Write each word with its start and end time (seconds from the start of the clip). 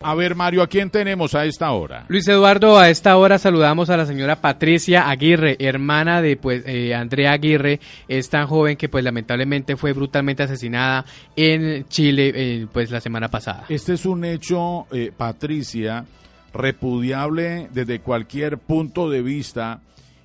a 0.00 0.14
ver, 0.14 0.34
Mario, 0.34 0.62
¿a 0.62 0.66
quién 0.66 0.90
tenemos 0.90 1.34
a 1.34 1.44
esta 1.44 1.70
hora? 1.72 2.06
Luis 2.08 2.26
Eduardo, 2.28 2.78
a 2.78 2.90
esta 2.90 3.16
hora 3.16 3.38
saludamos 3.38 3.90
a 3.90 3.96
la 3.96 4.06
señora 4.06 4.36
Patricia 4.36 5.08
Aguirre, 5.08 5.56
hermana 5.58 6.22
de 6.22 6.36
pues 6.36 6.62
eh, 6.66 6.94
Andrea 6.94 7.32
Aguirre, 7.32 7.80
es 8.08 8.28
tan 8.28 8.46
joven 8.46 8.76
que 8.76 8.88
pues 8.88 9.04
lamentablemente 9.04 9.76
fue 9.76 9.92
brutalmente 9.92 10.42
asesinada 10.42 11.04
en 11.36 11.86
Chile 11.88 12.32
eh, 12.34 12.66
pues 12.72 12.90
la 12.90 13.00
semana 13.00 13.28
pasada. 13.28 13.64
Este 13.68 13.94
es 13.94 14.06
un 14.06 14.24
hecho, 14.24 14.86
eh, 14.92 15.12
Patricia, 15.16 16.04
repudiable 16.52 17.68
desde 17.72 18.00
cualquier 18.00 18.58
punto 18.58 19.10
de 19.10 19.22
vista 19.22 19.80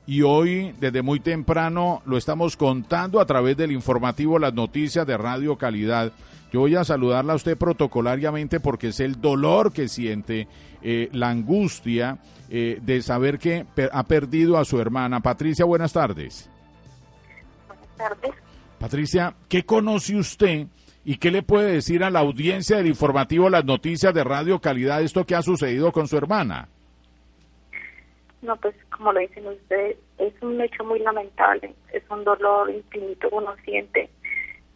y 0.06 0.22
hoy 0.22 0.73
desde 0.80 1.02
muy 1.02 1.20
temprano 1.20 2.02
lo 2.06 2.17
estamos 2.17 2.56
contando 2.56 3.20
a 3.20 3.26
través 3.26 3.58
del 3.58 3.72
informativo 3.72 4.40
Las 4.40 4.54
Noticias 4.54 5.06
de 5.06 5.17
Radio 5.17 5.58
Calidad 5.58 6.12
yo 6.52 6.62
voy 6.62 6.76
a 6.76 6.84
saludarla 6.84 7.34
a 7.34 7.36
usted 7.36 7.58
protocolariamente 7.58 8.60
porque 8.60 8.88
es 8.88 9.00
el 9.00 9.20
dolor 9.20 9.74
que 9.74 9.88
siente, 9.88 10.48
eh, 10.82 11.10
la 11.12 11.30
angustia 11.30 12.20
eh, 12.50 12.80
de 12.82 13.02
saber 13.02 13.38
que 13.40 13.66
ha 13.92 14.03
perdido 14.03 14.58
a 14.58 14.66
su 14.66 14.80
hermana. 14.80 15.20
Patricia, 15.20 15.66
buenas 15.66 15.94
tardes. 15.94 16.50
Buenas 17.68 17.98
tardes. 17.98 18.31
Patricia, 18.80 19.36
¿qué 19.50 19.66
conoce 19.66 20.16
usted 20.16 20.68
y 21.03 21.18
qué 21.18 21.31
le 21.31 21.42
puede 21.42 21.73
decir 21.73 22.03
a 22.03 22.09
la 22.09 22.20
audiencia 22.20 22.78
del 22.78 22.88
informativo 22.88 23.50
Las 23.50 23.66
Noticias 23.66 24.14
de 24.14 24.23
Radio 24.23 24.59
Calidad 24.59 25.02
esto 25.02 25.25
que 25.25 25.36
ha 25.36 25.42
sucedido 25.42 25.92
con 25.92 26.08
su 26.08 26.18
hermana? 26.18 26.70
No, 28.42 28.56
pues 28.58 28.75
como 28.95 29.12
lo 29.12 29.20
dicen 29.20 29.48
ustedes, 29.48 29.98
es 30.20 30.34
un 30.42 30.62
hecho 30.62 30.84
muy 30.84 31.00
lamentable, 31.00 31.73
es 31.92 32.03
un 32.09 32.23
dolor 32.23 32.70
infinito 32.70 33.28
uno 33.31 33.56
siente 33.66 34.09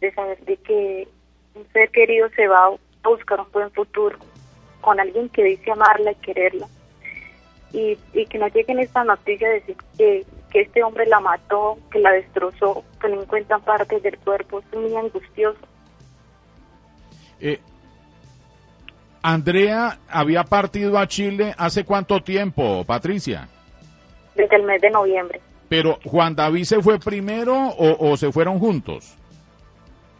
de 0.00 0.12
saber 0.14 0.44
de 0.44 0.56
que 0.56 1.08
un 1.54 1.66
ser 1.72 1.90
querido 1.90 2.28
se 2.30 2.48
va 2.48 2.66
a 2.66 3.08
buscar 3.08 3.40
un 3.40 3.50
buen 3.52 3.70
futuro 3.72 4.18
con 4.80 5.00
alguien 5.00 5.28
que 5.30 5.42
dice 5.42 5.70
amarla 5.70 6.12
y 6.12 6.16
quererla. 6.16 6.66
Y, 7.72 7.96
que 8.26 8.38
no 8.38 8.48
lleguen 8.48 8.80
esta 8.80 9.02
noticia 9.02 9.48
de 9.48 9.54
decir 9.54 9.76
que, 9.96 10.26
este 10.52 10.82
hombre 10.82 11.06
la 11.06 11.18
mató, 11.18 11.78
que 11.90 11.98
la 11.98 12.12
destrozó, 12.12 12.84
que 13.00 13.08
no 13.08 13.22
encuentran 13.22 13.62
partes 13.62 14.02
del 14.02 14.18
cuerpo, 14.18 14.60
es 14.60 14.78
muy 14.78 14.94
angustioso. 14.94 15.58
Eh, 17.40 17.58
Andrea 19.22 19.98
había 20.10 20.44
partido 20.44 20.98
a 20.98 21.06
Chile 21.06 21.54
hace 21.56 21.84
cuánto 21.84 22.22
tiempo, 22.22 22.84
Patricia? 22.84 23.48
Desde 24.34 24.56
el 24.56 24.64
mes 24.64 24.82
de 24.82 24.90
noviembre. 24.90 25.40
Pero 25.70 25.98
Juan 26.04 26.34
David 26.34 26.64
se 26.64 26.82
fue 26.82 26.98
primero 26.98 27.56
o, 27.56 28.10
o 28.10 28.16
se 28.18 28.30
fueron 28.30 28.58
juntos? 28.58 29.16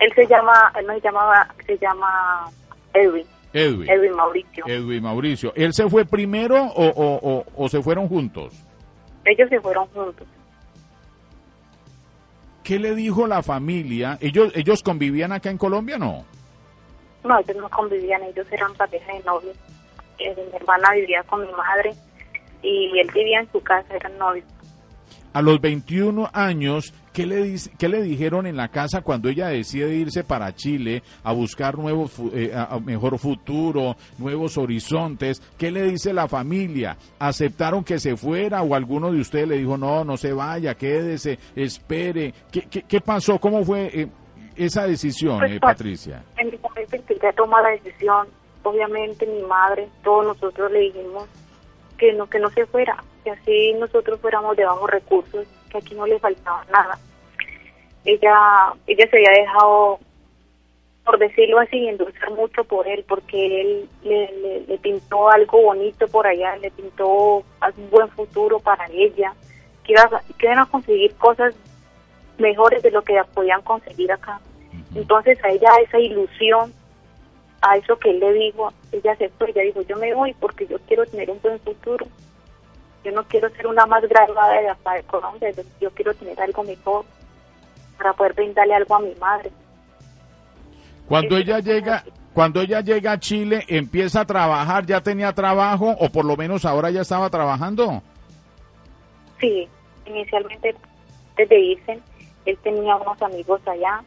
Él 0.03 0.13
se 0.17 0.27
llama, 0.27 0.73
él 0.77 0.85
no 0.85 0.95
se 0.95 1.01
llamaba, 1.01 1.55
se 1.65 1.79
llama 1.79 2.51
Edwin. 2.93 3.25
Edwin. 3.53 3.89
Edwin 3.89 4.17
Mauricio. 4.17 4.65
Edwin 4.67 5.03
Mauricio. 5.03 5.53
¿Él 5.55 5.73
se 5.73 5.89
fue 5.89 6.05
primero 6.05 6.61
o, 6.61 6.87
o, 6.89 7.45
o, 7.55 7.69
se 7.69 7.81
fueron 7.81 8.09
juntos? 8.09 8.53
Ellos 9.25 9.49
se 9.49 9.61
fueron 9.61 9.87
juntos. 9.89 10.27
¿Qué 12.65 12.81
le 12.81 12.97
dijo 12.97 13.29
la 13.29 13.45
familia? 13.45 14.19
¿Ellos, 14.21 14.51
ellos 14.57 14.83
convivían 14.83 15.31
acá 15.31 15.51
en 15.51 15.59
Colombia 15.59 15.99
no? 15.99 16.25
No, 17.23 17.39
ellos 17.39 17.57
no 17.57 17.69
convivían, 17.71 18.25
ellos 18.25 18.47
eran 18.51 18.75
pareja 18.75 19.13
de 19.13 19.23
novios. 19.23 19.57
Eh, 20.19 20.35
mi 20.35 20.57
hermana 20.57 20.95
vivía 20.95 21.23
con 21.25 21.47
mi 21.47 21.53
madre 21.53 21.95
y 22.61 22.99
él 22.99 23.09
vivía 23.15 23.39
en 23.39 23.53
su 23.53 23.61
casa, 23.61 23.95
eran 23.95 24.19
novios. 24.19 24.47
A 25.35 25.41
los 25.41 25.61
21 25.61 26.29
años, 26.33 26.93
¿qué 27.13 27.25
le, 27.25 27.55
¿qué 27.79 27.89
le 27.89 28.03
dijeron 28.03 28.47
en 28.47 28.57
la 28.57 28.69
casa 28.69 29.01
cuando 29.01 29.31
ella 29.31 29.49
decide 29.49 29.95
irse 29.95 30.25
para 30.25 30.55
Chile 30.55 31.03
a 31.25 31.33
buscar 31.33 31.79
nuevo, 31.79 32.11
eh, 32.35 32.55
mejor 32.85 33.19
futuro, 33.19 33.97
nuevos 34.19 34.59
horizontes? 34.59 35.41
¿Qué 35.57 35.71
le 35.71 35.85
dice 35.85 36.13
la 36.13 36.29
familia? 36.29 36.99
¿Aceptaron 37.19 37.83
que 37.83 37.99
se 37.99 38.15
fuera 38.15 38.63
o 38.63 38.75
alguno 38.75 39.11
de 39.11 39.21
ustedes 39.21 39.49
le 39.49 39.57
dijo, 39.57 39.79
no, 39.79 40.05
no 40.05 40.19
se 40.19 40.35
vaya, 40.35 40.75
quédese, 40.75 41.39
espere? 41.57 42.35
¿Qué, 42.51 42.63
qué, 42.87 43.01
pasó? 43.01 43.39
¿Cómo 43.39 43.65
fue 43.65 43.91
eh, 43.93 44.09
esa 44.55 44.87
decisión, 44.87 45.39
pues, 45.39 45.53
eh, 45.53 45.61
Patricia? 45.61 46.23
En 46.37 46.49
el 46.49 46.61
momento 46.61 46.97
en 46.97 47.03
que 47.05 47.15
ella 47.15 47.33
toma 47.33 47.63
la 47.63 47.71
decisión, 47.71 48.29
obviamente 48.65 49.27
mi 49.27 49.43
madre, 49.43 49.89
todos 50.05 50.27
nosotros 50.27 50.71
le 50.73 50.81
dijimos 50.81 51.27
que 51.97 52.13
no, 52.13 52.29
que 52.29 52.39
no 52.39 52.51
se 52.51 52.67
fuera, 52.67 53.03
que 53.23 53.31
así 53.31 53.73
nosotros 53.75 54.21
fuéramos 54.21 54.57
de 54.57 54.65
bajos 54.65 54.91
recursos, 54.91 55.47
que 55.71 55.79
aquí 55.79 55.95
no 55.95 56.07
le 56.07 56.19
faltaba 56.19 56.65
nada. 56.71 56.99
Ella, 58.05 58.73
ella 58.87 59.07
se 59.09 59.17
había 59.17 59.43
dejado, 59.43 60.01
por 61.05 61.19
decirlo 61.19 61.61
así, 61.61 61.89
endulzar 61.89 62.31
mucho 62.33 62.65
por 62.65 62.87
él, 62.89 63.05
porque 63.09 63.61
él 63.61 63.89
le, 64.03 64.65
le, 64.67 64.79
pintó 64.79 65.31
algo 65.31 65.63
bonito 65.63 66.09
por 66.09 66.27
allá, 66.27 66.57
le 66.57 66.71
pintó 66.71 67.37
un 67.77 67.91
buen 67.91 68.09
futuro 68.11 68.59
para 68.59 68.87
ella, 68.87 69.35
que, 69.85 69.93
iba, 69.93 70.23
que 70.39 70.47
iban 70.47 70.59
a 70.59 70.67
conseguir 70.67 71.15
cosas 71.17 71.55
mejores 72.39 72.83
de 72.83 72.91
lo 72.91 73.03
que 73.03 73.21
podían 73.35 73.63
conseguir 73.63 74.11
acá. 74.11 74.41
Entonces 74.95 75.43
a 75.45 75.51
ella 75.51 75.71
esa 75.83 75.99
ilusión, 75.99 76.73
a 77.61 77.77
eso 77.77 77.97
que 77.99 78.11
él 78.11 78.19
le 78.19 78.33
dijo, 78.33 78.73
ella 78.91 79.13
aceptó, 79.13 79.47
ella 79.47 79.63
dijo, 79.63 79.83
yo 79.83 79.97
me 79.97 80.13
voy 80.13 80.35
porque 80.35 80.67
yo 80.67 80.79
quiero 80.89 81.07
tener 81.07 81.31
un 81.31 81.41
buen 81.41 81.61
futuro 81.61 82.07
yo 83.05 83.13
no 83.13 83.25
quiero 83.25 83.51
ser 83.51 83.67
una 83.67 83.87
más 83.87 84.03
graduada 84.09 84.61
de 84.61 84.69
acá 84.69 84.95
de 84.95 85.03
Colombia, 85.05 85.51
yo 85.81 85.91
quiero 85.91 86.15
tener 86.15 86.41
algo 86.41 86.63
mejor 86.63 87.05
para 87.99 88.13
poder 88.13 88.35
brindarle 88.35 88.75
algo 88.75 88.95
a 88.95 89.01
mi 89.01 89.15
madre. 89.17 89.51
Cuando 91.09 91.37
ella 91.37 91.59
llega, 91.59 92.05
cuando 92.33 92.61
ella 92.61 92.81
llega 92.81 93.13
a 93.13 93.21
Chile, 93.21 93.65
empieza 93.69 94.21
a 94.21 94.25
trabajar, 94.25 94.87
ya 94.87 95.01
tenía 95.01 95.33
trabajo 95.33 95.95
o 95.99 96.09
por 96.11 96.25
lo 96.25 96.37
menos 96.37 96.65
ahora 96.65 96.91
ya 96.91 97.03
estaba 97.03 97.29
trabajando. 97.29 98.03
Sí, 99.41 99.69
inicialmente 100.07 100.75
desde 101.37 101.61
irse, 101.61 102.01
él 102.47 102.59
tenía 102.63 102.97
unos 102.97 103.21
amigos 103.21 103.61
allá 103.67 104.03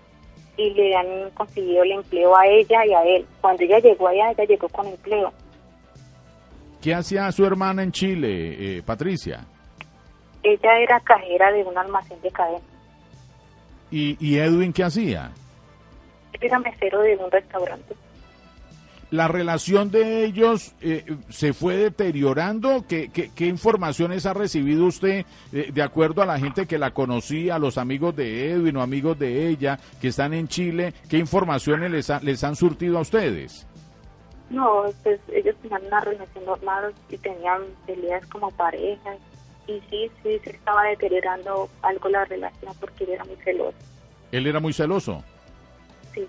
y 0.58 0.70
le 0.72 0.96
han 0.96 1.30
conseguido 1.32 1.84
el 1.84 1.92
empleo 1.92 2.36
a 2.36 2.48
ella 2.48 2.86
y 2.86 2.94
a 2.94 3.04
él. 3.04 3.26
Cuando 3.42 3.64
ella 3.64 3.80
llegó 3.80 4.08
allá, 4.08 4.32
ella 4.32 4.46
llegó 4.46 4.70
con 4.70 4.88
empleo 4.88 5.34
¿Qué 6.82 6.94
hacía 6.94 7.32
su 7.32 7.46
hermana 7.46 7.84
en 7.84 7.92
Chile, 7.92 8.78
eh, 8.78 8.84
Patricia? 8.84 9.46
Ella 10.44 10.80
era 10.80 11.00
cajera 11.00 11.52
de 11.52 11.64
un 11.64 11.78
almacén 11.78 12.22
de 12.22 12.32
cadena. 12.32 12.60
¿Y, 13.92 14.38
Edwin 14.38 14.74
qué 14.74 14.84
hacía? 14.84 15.32
Era 16.42 16.60
mesero 16.60 17.02
de 17.02 17.16
un 17.16 17.32
restaurante. 17.32 17.96
¿La 19.10 19.28
relación 19.28 19.90
de 19.92 20.26
ellos 20.26 20.76
eh, 20.82 21.06
se 21.30 21.54
fue 21.54 21.78
deteriorando? 21.78 22.86
¿Qué, 22.88 23.10
¿Qué, 23.10 23.46
informaciones 23.46 24.26
ha 24.26 24.34
recibido 24.34 24.86
usted 24.86 25.26
eh, 25.54 25.72
de 25.72 25.82
acuerdo 25.82 26.22
a 26.22 26.26
la 26.26 26.38
gente 26.40 26.66
que 26.66 26.78
la 26.78 26.92
conocía, 26.92 27.56
a 27.56 27.60
los 27.60 27.78
amigos 27.78 28.16
de 28.16 28.52
Edwin 28.52 28.76
o 28.78 28.82
amigos 28.82 29.18
de 29.18 29.48
ella 29.48 29.80
que 30.02 30.10
están 30.10 30.34
en 30.34 30.48
Chile? 30.48 30.94
¿Qué 31.10 31.18
informaciones 31.18 31.92
les, 31.92 32.24
les 32.24 32.44
han 32.44 32.56
surtido 32.56 32.98
a 32.98 33.02
ustedes? 33.02 33.66
No, 34.50 34.84
pues 35.04 35.20
ellos 35.32 35.56
tenían 35.62 35.86
una 35.86 36.02
relación 36.02 36.46
normal 36.46 36.94
y 37.10 37.18
tenían 37.18 37.62
peleas 37.86 38.26
como 38.28 38.52
pareja 38.52 39.16
y 39.68 39.82
sí, 39.90 40.12
sí, 40.22 40.40
se 40.44 40.52
estaba 40.52 40.84
deteriorando 40.84 41.70
algo 41.82 42.10
la 42.10 42.26
relación 42.26 42.74
porque 42.80 43.06
él 43.06 43.12
era 43.12 43.26
muy 43.26 43.36
celoso. 43.38 43.78
¿Él 44.32 44.48
era 44.48 44.60
muy 44.60 44.74
celoso? 44.74 45.24
Sí. 46.14 46.28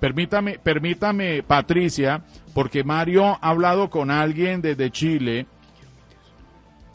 Permítame, 0.00 0.58
permítame, 0.58 1.42
Patricia, 1.42 2.22
porque 2.54 2.82
Mario 2.82 3.24
ha 3.40 3.50
hablado 3.50 3.88
con 3.88 4.10
alguien 4.10 4.60
desde 4.60 4.90
Chile. 4.90 5.46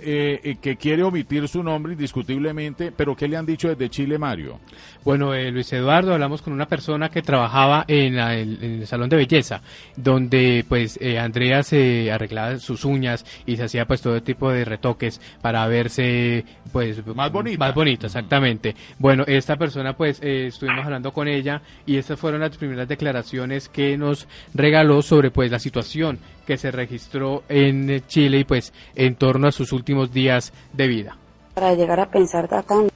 Eh, 0.02 0.40
eh, 0.44 0.56
que 0.62 0.76
quiere 0.78 1.04
omitir 1.04 1.48
su 1.48 1.64
nombre 1.64 1.94
indiscutiblemente, 1.94 2.92
pero 2.92 3.16
¿qué 3.16 3.28
le 3.28 3.38
han 3.38 3.46
dicho 3.46 3.70
desde 3.70 3.90
Chile, 3.90 4.18
Mario? 4.18 4.60
Bueno, 5.04 5.34
eh, 5.34 5.52
Luis 5.52 5.72
Eduardo, 5.74 6.14
hablamos 6.14 6.42
con 6.42 6.54
una 6.54 6.68
persona 6.68 7.10
que 7.10 7.22
trabajaba 7.22 7.86
en, 7.88 8.16
la- 8.16 8.36
el, 8.36 8.58
en 8.64 8.72
el 8.82 8.88
salón 8.88 9.10
de 9.10 9.18
belleza, 9.18 9.62
donde 9.96 10.66
pues 10.68 10.98
eh, 11.02 11.20
Andrea 11.20 11.64
se 11.64 12.12
arreglaba 12.12 12.58
sus 12.60 12.86
uñas 12.86 13.26
y 13.46 13.58
se 13.58 13.64
hacía 13.64 13.86
pues 13.86 14.02
todo 14.02 14.22
tipo 14.22 14.52
de 14.52 14.66
retoques 14.66 15.20
para 15.42 15.66
verse 15.68 16.46
pues 16.72 17.06
Más 17.16 17.32
bonita. 17.32 17.58
Más 17.60 17.76
bonita, 17.76 18.08
exactamente. 18.08 18.76
Bueno, 19.00 19.24
esta 19.28 19.58
persona 19.58 19.94
pues 19.96 20.20
eh, 20.22 20.48
estuvimos 20.48 20.86
hablando 20.86 21.12
con 21.14 21.28
ella 21.28 21.62
y 21.86 21.98
estas 21.98 22.20
fueron 22.20 22.42
las 22.42 22.56
primeras 22.58 22.88
declaraciones 22.88 23.70
que 23.70 23.98
nos 23.98 24.28
regaló 24.54 25.02
sobre 25.02 25.32
pues 25.32 25.52
la 25.52 25.60
situación 25.60 26.20
que 26.46 26.58
se 26.58 26.72
registró 26.72 27.44
en 27.50 28.02
Chile 28.08 28.40
y 28.40 28.44
pues 28.44 28.74
en 28.96 29.16
torno 29.16 29.48
a 29.48 29.52
sus 29.52 29.72
últimos 29.74 29.91
días 30.12 30.54
de 30.74 30.88
vida. 30.88 31.18
para 31.54 31.74
llegar 31.76 32.00
a 32.00 32.10
pensar 32.10 32.48
tanto. 32.48 32.88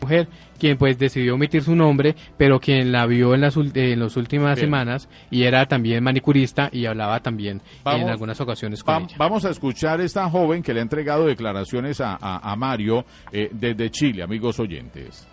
mujer 0.00 0.28
quien 0.58 0.76
pues 0.78 0.98
decidió 0.98 1.34
omitir 1.34 1.62
su 1.62 1.74
nombre, 1.74 2.14
pero 2.36 2.60
quien 2.60 2.92
la 2.92 3.06
vio 3.06 3.34
en 3.34 3.40
las, 3.40 3.56
en 3.56 3.98
las 4.00 4.16
últimas 4.16 4.54
Bien. 4.56 4.66
semanas 4.66 5.08
y 5.30 5.42
era 5.44 5.66
también 5.66 6.04
manicurista 6.04 6.68
y 6.72 6.84
hablaba 6.86 7.20
también 7.20 7.60
Vamos- 7.82 8.02
en 8.02 8.08
algunas 8.10 8.40
ocasiones 8.40 8.82
con 8.84 8.94
Va- 8.94 8.98
ella. 9.06 9.16
vamos 9.18 9.44
a 9.46 9.50
escuchar 9.50 10.00
esta 10.02 10.28
joven 10.30 10.62
que 10.62 10.72
le 10.74 10.80
ha 10.80 10.82
entregado 10.82 11.26
declaraciones 11.26 12.00
a, 12.00 12.18
a- 12.20 12.52
a 12.52 12.56
Mario 12.56 13.04
eh, 13.32 13.48
desde 13.52 13.90
Chile, 13.90 14.22
amigos 14.22 14.60
oyentes. 14.60 15.26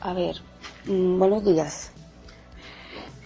A 0.00 0.12
ver, 0.14 0.36
mm, 0.86 1.18
buenos 1.18 1.44
días. 1.44 1.92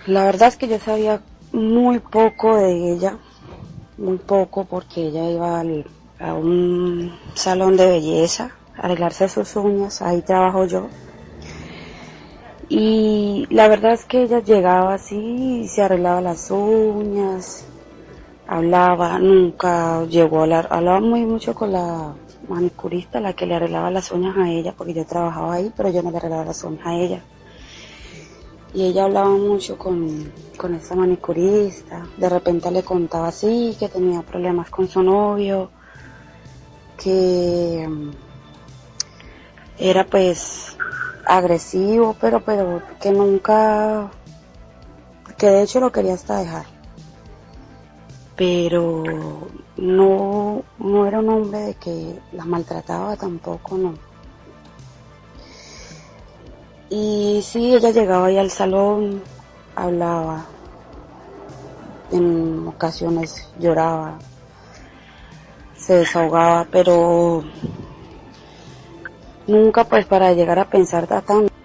La 0.06 0.24
verdad 0.24 0.48
es 0.48 0.56
que 0.56 0.68
yo 0.68 0.78
sabía 0.78 1.20
muy 1.52 1.98
poco 1.98 2.56
de 2.58 2.92
ella, 2.94 3.18
muy 3.98 4.18
poco 4.18 4.64
porque 4.64 5.06
ella 5.08 5.30
iba 5.30 5.60
al- 5.60 5.86
a 6.18 6.34
un 6.34 7.12
salón 7.34 7.76
de 7.76 7.86
belleza 7.88 8.50
a 8.76 8.86
arreglarse 8.86 9.28
sus 9.28 9.56
uñas, 9.56 10.02
ahí 10.02 10.22
trabajo 10.22 10.64
yo. 10.66 10.88
Y 12.68 13.46
la 13.50 13.68
verdad 13.68 13.92
es 13.92 14.04
que 14.04 14.22
ella 14.22 14.40
llegaba 14.40 14.94
así, 14.94 15.68
se 15.68 15.82
arreglaba 15.82 16.20
las 16.20 16.50
uñas, 16.50 17.64
hablaba, 18.46 19.18
nunca 19.18 20.04
llegó 20.04 20.40
a 20.40 20.42
hablar, 20.42 20.68
hablaba 20.70 21.00
muy 21.00 21.24
mucho 21.24 21.54
con 21.54 21.72
la 21.72 22.14
manicurista, 22.48 23.20
la 23.20 23.32
que 23.34 23.46
le 23.46 23.54
arreglaba 23.54 23.90
las 23.90 24.10
uñas 24.10 24.36
a 24.36 24.48
ella, 24.50 24.74
porque 24.76 24.94
yo 24.94 25.04
trabajaba 25.04 25.54
ahí, 25.54 25.72
pero 25.76 25.90
yo 25.90 26.02
no 26.02 26.10
le 26.10 26.16
arreglaba 26.16 26.44
las 26.44 26.62
uñas 26.64 26.86
a 26.86 26.94
ella. 26.94 27.22
Y 28.76 28.84
ella 28.84 29.04
hablaba 29.04 29.30
mucho 29.30 29.76
con, 29.76 30.32
con 30.56 30.74
esa 30.74 30.94
manicurista, 30.94 32.06
de 32.16 32.28
repente 32.28 32.70
le 32.70 32.84
contaba 32.84 33.28
así, 33.28 33.74
que 33.78 33.88
tenía 33.88 34.22
problemas 34.22 34.70
con 34.70 34.86
su 34.86 35.02
novio, 35.02 35.70
que 37.02 37.84
mm, 37.88 38.10
era 39.78 40.04
pues 40.04 40.76
agresivo, 41.26 42.14
pero, 42.20 42.44
pero 42.44 42.80
que 43.00 43.10
nunca, 43.10 44.10
que 45.36 45.46
de 45.48 45.62
hecho 45.62 45.80
lo 45.80 45.90
quería 45.90 46.14
hasta 46.14 46.38
dejar 46.38 46.76
pero 48.36 49.02
no, 49.78 50.62
no 50.78 51.06
era 51.06 51.18
un 51.20 51.28
hombre 51.30 51.58
de 51.60 51.74
que 51.74 52.20
la 52.32 52.44
maltrataba 52.44 53.16
tampoco, 53.16 53.78
no. 53.78 53.94
Y 56.88 57.40
sí, 57.42 57.74
ella 57.74 57.90
llegaba 57.90 58.26
ahí 58.26 58.38
al 58.38 58.50
salón, 58.50 59.22
hablaba, 59.74 60.46
en 62.12 62.68
ocasiones 62.68 63.48
lloraba, 63.58 64.18
se 65.76 65.94
desahogaba, 65.94 66.66
pero 66.70 67.42
nunca 69.48 69.84
pues 69.84 70.06
para 70.06 70.32
llegar 70.32 70.58
a 70.60 70.64
pensar 70.64 71.06
tanto. 71.06 71.55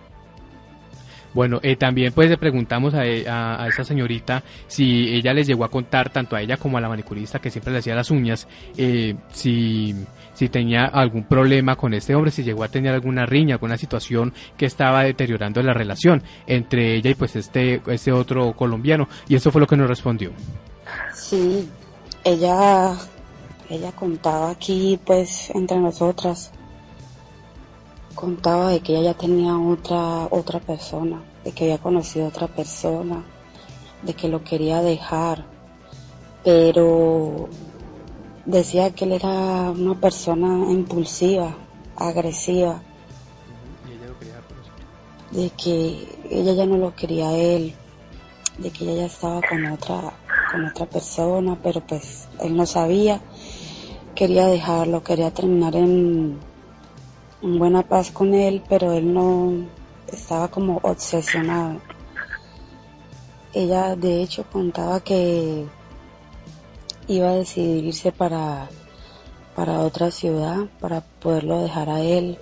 Bueno, 1.33 1.59
eh, 1.63 1.75
también 1.75 2.13
pues 2.13 2.29
le 2.29 2.37
preguntamos 2.37 2.93
a, 2.93 3.05
e- 3.05 3.27
a, 3.27 3.69
señorita 3.83 4.43
si 4.67 5.13
ella 5.15 5.33
les 5.33 5.47
llegó 5.47 5.63
a 5.63 5.69
contar 5.69 6.09
tanto 6.09 6.35
a 6.35 6.41
ella 6.41 6.57
como 6.57 6.77
a 6.77 6.81
la 6.81 6.89
manicurista 6.89 7.39
que 7.39 7.49
siempre 7.49 7.71
le 7.73 7.79
hacía 7.79 7.95
las 7.95 8.11
uñas, 8.11 8.47
eh, 8.77 9.15
si, 9.31 9.95
si 10.33 10.49
tenía 10.49 10.85
algún 10.85 11.23
problema 11.23 11.75
con 11.75 11.93
este 11.93 12.15
hombre, 12.15 12.31
si 12.31 12.43
llegó 12.43 12.63
a 12.63 12.67
tener 12.67 12.93
alguna 12.93 13.25
riña, 13.25 13.55
alguna 13.55 13.77
situación 13.77 14.33
que 14.57 14.65
estaba 14.65 15.03
deteriorando 15.03 15.61
la 15.63 15.73
relación 15.73 16.21
entre 16.47 16.95
ella 16.95 17.09
y 17.09 17.15
pues 17.15 17.35
este, 17.35 17.81
este 17.87 18.11
otro 18.11 18.53
colombiano. 18.53 19.07
Y 19.27 19.35
eso 19.35 19.51
fue 19.51 19.61
lo 19.61 19.67
que 19.67 19.77
nos 19.77 19.87
respondió. 19.87 20.31
Sí, 21.13 21.69
ella, 22.23 22.95
ella 23.69 23.91
contaba 23.93 24.51
aquí, 24.51 24.99
pues, 25.05 25.49
entre 25.51 25.77
nosotras, 25.77 26.51
contaba 28.21 28.69
de 28.69 28.81
que 28.81 28.93
ella 28.93 29.13
ya 29.13 29.17
tenía 29.17 29.57
otra, 29.57 30.27
otra 30.29 30.59
persona, 30.59 31.23
de 31.43 31.51
que 31.53 31.63
había 31.63 31.79
conocido 31.79 32.25
a 32.25 32.29
otra 32.29 32.47
persona, 32.47 33.23
de 34.03 34.13
que 34.13 34.27
lo 34.29 34.43
quería 34.43 34.83
dejar, 34.83 35.43
pero 36.43 37.49
decía 38.45 38.91
que 38.91 39.05
él 39.05 39.13
era 39.13 39.71
una 39.71 39.99
persona 39.99 40.71
impulsiva, 40.71 41.55
agresiva, 41.95 42.83
de 45.31 45.49
que 45.49 46.07
ella 46.29 46.53
ya 46.53 46.67
no 46.67 46.77
lo 46.77 46.93
quería 46.95 47.29
a 47.29 47.33
él, 47.33 47.73
de 48.59 48.69
que 48.69 48.83
ella 48.83 48.97
ya 48.97 49.05
estaba 49.07 49.41
con 49.41 49.65
otra, 49.65 50.13
con 50.51 50.65
otra 50.67 50.85
persona, 50.85 51.57
pero 51.63 51.81
pues 51.81 52.27
él 52.39 52.55
no 52.55 52.67
sabía, 52.67 53.19
quería 54.13 54.45
dejarlo, 54.45 55.03
quería 55.03 55.31
terminar 55.31 55.75
en, 55.75 56.37
en 56.37 56.50
buena 57.41 57.81
paz 57.81 58.11
con 58.11 58.33
él, 58.33 58.63
pero 58.69 58.93
él 58.93 59.13
no 59.13 59.65
estaba 60.07 60.49
como 60.49 60.79
obsesionado. 60.83 61.79
Ella 63.53 63.95
de 63.95 64.21
hecho 64.21 64.45
contaba 64.51 64.99
que 65.01 65.65
iba 67.07 67.29
a 67.29 67.35
decidir 67.35 67.85
irse 67.85 68.11
para, 68.11 68.69
para 69.55 69.81
otra 69.81 70.11
ciudad 70.11 70.57
para 70.79 71.01
poderlo 71.01 71.61
dejar 71.61 71.89
a 71.89 72.01
él, 72.01 72.37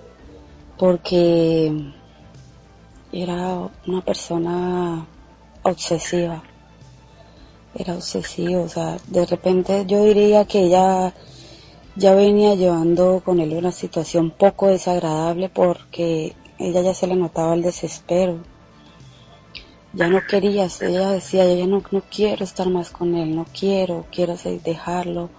porque 0.77 1.93
era 3.11 3.69
una 3.87 4.01
persona 4.01 5.05
obsesiva. 5.63 6.43
Era 7.73 7.95
obsesivo, 7.95 8.63
o 8.63 8.69
sea, 8.69 8.97
de 9.07 9.25
repente 9.25 9.85
yo 9.87 10.03
diría 10.03 10.45
que 10.45 10.65
ella 10.65 11.13
ya 11.95 12.13
venía 12.15 12.55
llevando 12.55 13.21
con 13.23 13.39
él 13.39 13.53
una 13.53 13.71
situación 13.71 14.31
poco 14.31 14.67
desagradable 14.67 15.49
porque 15.49 16.35
ella 16.57 16.81
ya 16.81 16.93
se 16.93 17.07
le 17.07 17.15
notaba 17.15 17.53
el 17.53 17.61
desespero. 17.61 18.37
Ya 19.93 20.07
no 20.07 20.21
quería, 20.27 20.67
ella 20.81 21.11
decía, 21.11 21.47
yo 21.47 21.55
ya 21.55 21.65
no, 21.67 21.81
no 21.91 22.03
quiero 22.11 22.43
estar 22.43 22.69
más 22.69 22.91
con 22.91 23.15
él, 23.15 23.35
no 23.35 23.45
quiero, 23.57 24.05
quiero 24.11 24.35
dejarlo, 24.63 25.29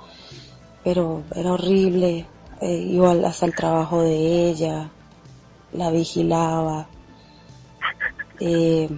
pero 0.82 1.22
era 1.36 1.52
horrible, 1.52 2.26
eh, 2.60 2.86
iba 2.90 3.12
hasta 3.28 3.46
el 3.46 3.54
trabajo 3.54 4.02
de 4.02 4.50
ella, 4.50 4.90
la 5.72 5.90
vigilaba, 5.90 6.88
eh, 8.40 8.88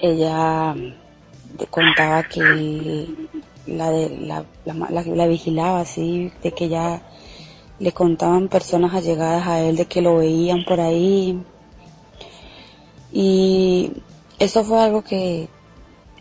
ella 0.00 0.74
de- 0.74 1.66
contaba 1.66 2.22
que 2.24 3.08
la, 3.68 3.90
de, 3.90 4.10
la, 4.18 4.44
la, 4.64 4.74
la- 4.90 5.02
la 5.02 5.26
vigilaba 5.26 5.80
así, 5.80 6.32
de 6.42 6.52
que 6.52 6.68
ya 6.68 7.02
le 7.78 7.92
contaban 7.92 8.48
personas 8.48 8.94
allegadas 8.94 9.46
a 9.46 9.60
él 9.60 9.76
de 9.76 9.86
que 9.86 10.02
lo 10.02 10.16
veían 10.18 10.64
por 10.64 10.80
ahí. 10.80 11.40
Y 13.12 13.92
eso 14.38 14.64
fue 14.64 14.80
algo 14.82 15.02
que 15.02 15.48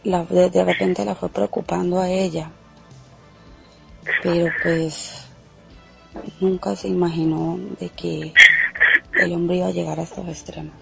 de, 0.03 0.49
de 0.49 0.63
repente 0.63 1.03
la 1.05 1.15
fue 1.15 1.29
preocupando 1.29 1.99
a 1.99 2.09
ella. 2.09 2.51
Pero 4.23 4.47
pues 4.63 5.25
nunca 6.39 6.75
se 6.75 6.87
imaginó 6.87 7.57
de 7.79 7.89
que 7.89 8.33
el 9.19 9.33
hombre 9.33 9.57
iba 9.57 9.67
a 9.67 9.71
llegar 9.71 9.99
a 9.99 10.03
estos 10.03 10.27
extremos. 10.27 10.73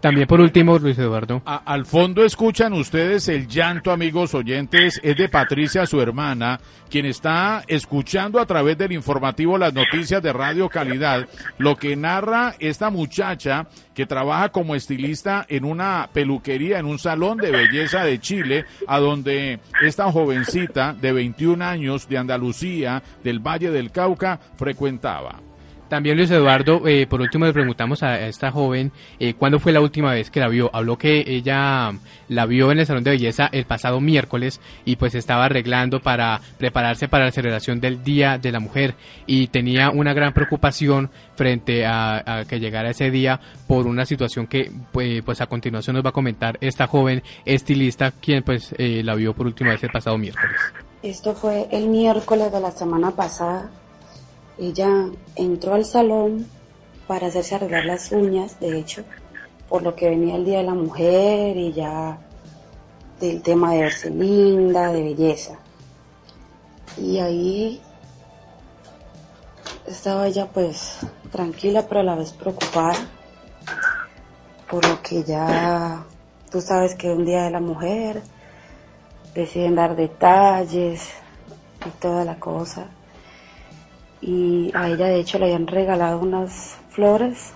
También 0.00 0.28
por 0.28 0.40
último, 0.40 0.78
Luis 0.78 0.96
Eduardo. 0.96 1.42
Al 1.44 1.84
fondo 1.84 2.24
escuchan 2.24 2.72
ustedes 2.72 3.28
el 3.28 3.48
llanto, 3.48 3.90
amigos 3.90 4.32
oyentes, 4.32 5.00
es 5.02 5.16
de 5.16 5.28
Patricia, 5.28 5.86
su 5.86 6.00
hermana, 6.00 6.60
quien 6.88 7.04
está 7.04 7.64
escuchando 7.66 8.38
a 8.38 8.46
través 8.46 8.78
del 8.78 8.92
informativo 8.92 9.58
las 9.58 9.74
noticias 9.74 10.22
de 10.22 10.32
Radio 10.32 10.68
Calidad, 10.68 11.26
lo 11.58 11.76
que 11.76 11.96
narra 11.96 12.54
esta 12.60 12.90
muchacha 12.90 13.66
que 13.92 14.06
trabaja 14.06 14.50
como 14.50 14.76
estilista 14.76 15.44
en 15.48 15.64
una 15.64 16.08
peluquería, 16.12 16.78
en 16.78 16.86
un 16.86 17.00
salón 17.00 17.38
de 17.38 17.50
belleza 17.50 18.04
de 18.04 18.20
Chile, 18.20 18.66
a 18.86 19.00
donde 19.00 19.58
esta 19.82 20.12
jovencita 20.12 20.92
de 20.92 21.12
21 21.12 21.64
años 21.64 22.08
de 22.08 22.18
Andalucía, 22.18 23.02
del 23.24 23.40
Valle 23.40 23.72
del 23.72 23.90
Cauca, 23.90 24.38
frecuentaba. 24.56 25.47
También 25.88 26.18
Luis 26.18 26.30
Eduardo, 26.30 26.86
eh, 26.86 27.06
por 27.06 27.22
último 27.22 27.46
le 27.46 27.52
preguntamos 27.54 28.02
a, 28.02 28.26
esta 28.26 28.50
joven 28.50 28.92
eh, 29.18 29.32
cuándo 29.34 29.58
fue 29.58 29.72
la 29.72 29.80
última 29.80 30.12
vez 30.12 30.30
que 30.30 30.40
la 30.40 30.48
vio. 30.48 30.70
Habló 30.74 30.98
que 30.98 31.24
ella 31.26 31.92
la 32.28 32.46
vio 32.46 32.70
en 32.70 32.80
el 32.80 32.86
salón 32.86 33.04
de 33.04 33.12
belleza 33.12 33.48
el 33.50 33.64
pasado 33.64 33.98
miércoles 34.00 34.60
y 34.84 34.96
pues 34.96 35.14
estaba 35.14 35.46
arreglando 35.46 36.00
para 36.00 36.40
prepararse 36.58 37.08
para 37.08 37.24
la 37.24 37.30
celebración 37.32 37.80
del 37.80 38.04
Día 38.04 38.36
de 38.36 38.52
la 38.52 38.60
Mujer 38.60 38.94
y 39.26 39.46
tenía 39.46 39.90
una 39.90 40.12
gran 40.12 40.34
preocupación 40.34 41.10
frente 41.36 41.86
a, 41.86 42.44
que 42.46 42.60
llegara 42.60 42.90
ese 42.90 43.10
día 43.10 43.40
por 43.66 43.86
una 43.86 44.04
situación 44.04 44.46
que 44.46 44.70
pues, 44.92 45.22
pues, 45.22 45.40
a 45.40 45.46
continuación 45.46 45.96
nos 45.96 46.04
va 46.04 46.10
a 46.10 46.12
comentar 46.12 46.58
esta 46.60 46.86
joven 46.86 47.22
estilista 47.44 48.10
quien 48.10 48.42
pues 48.42 48.74
eh, 48.76 49.02
la 49.02 49.14
vio 49.14 49.34
por 49.34 49.46
última 49.46 49.70
vez 49.70 49.82
el 49.84 49.90
pasado 49.90 50.18
miércoles. 50.18 50.60
Esto 51.02 51.34
fue 51.34 51.68
el 51.70 51.88
miércoles 51.88 52.52
de 52.52 52.60
la 52.60 52.72
semana 52.72 53.12
pasada 53.12 53.70
ella 54.58 55.10
entró 55.36 55.74
al 55.74 55.84
salón 55.84 56.46
para 57.06 57.28
hacerse 57.28 57.54
arreglar 57.54 57.84
las 57.84 58.12
uñas, 58.12 58.58
de 58.60 58.78
hecho, 58.78 59.04
por 59.68 59.82
lo 59.82 59.94
que 59.94 60.08
venía 60.08 60.36
el 60.36 60.44
Día 60.44 60.58
de 60.58 60.64
la 60.64 60.74
Mujer 60.74 61.56
y 61.56 61.72
ya 61.72 62.18
del 63.20 63.42
tema 63.42 63.72
de 63.72 63.82
verse 63.82 64.10
linda, 64.10 64.92
de 64.92 65.02
belleza. 65.02 65.58
Y 66.96 67.18
ahí 67.18 67.80
estaba 69.86 70.26
ella 70.26 70.46
pues 70.52 70.98
tranquila 71.30 71.86
pero 71.88 72.00
a 72.00 72.04
la 72.04 72.14
vez 72.14 72.32
preocupada 72.32 72.98
por 74.70 74.86
lo 74.86 75.00
que 75.00 75.22
ya 75.22 76.04
tú 76.50 76.60
sabes 76.60 76.94
que 76.94 77.10
un 77.10 77.24
día 77.24 77.44
de 77.44 77.50
la 77.50 77.60
mujer 77.60 78.22
deciden 79.34 79.76
dar 79.76 79.96
detalles 79.96 81.08
y 81.86 81.90
toda 82.00 82.24
la 82.24 82.38
cosa 82.38 82.88
y 84.20 84.70
a 84.74 84.88
ella 84.88 85.06
de 85.06 85.20
hecho 85.20 85.38
le 85.38 85.46
habían 85.46 85.66
regalado 85.66 86.18
unas 86.18 86.76
flores 86.90 87.52